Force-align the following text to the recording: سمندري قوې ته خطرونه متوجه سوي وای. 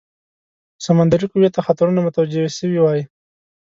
سمندري 0.85 1.27
قوې 1.31 1.49
ته 1.55 1.59
خطرونه 1.67 1.99
متوجه 2.05 2.55
سوي 2.59 2.77
وای. 2.81 3.01